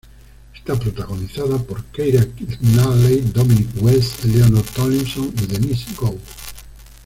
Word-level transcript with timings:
Está 0.55 0.73
protagonizada 0.79 1.59
por 1.61 1.83
Keira 1.91 2.25
Knightley, 2.25 3.21
Dominic 3.21 3.69
West, 3.83 4.25
Eleanor 4.25 4.65
Tomlinson 4.75 5.31
y 5.43 5.45
Denise 5.45 5.93
Gough. 5.95 6.17